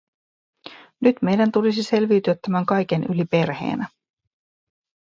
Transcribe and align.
Nyt 1.01 1.21
meidän 1.21 1.51
tulisi 1.51 1.83
selviytyä 1.83 2.35
tämän 2.35 2.65
kaiken 2.65 3.03
yli 3.03 3.25
perheenä. 3.25 3.87